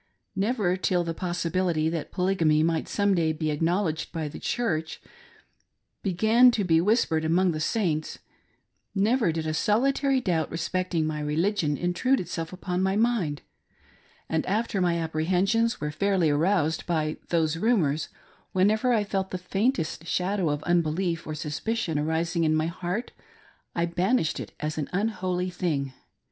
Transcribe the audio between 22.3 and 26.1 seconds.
in my heart, I banished it as an unholy thing.